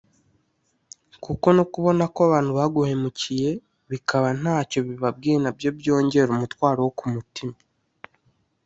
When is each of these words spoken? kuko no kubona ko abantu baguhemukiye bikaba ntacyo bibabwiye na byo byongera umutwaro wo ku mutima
kuko 1.23 1.47
no 1.57 1.63
kubona 1.73 2.03
ko 2.13 2.19
abantu 2.27 2.51
baguhemukiye 2.59 3.49
bikaba 3.91 4.27
ntacyo 4.39 4.79
bibabwiye 4.87 5.37
na 5.43 5.51
byo 5.57 5.69
byongera 5.79 6.29
umutwaro 6.35 6.79
wo 6.85 6.91
ku 6.99 7.05
mutima 7.15 7.55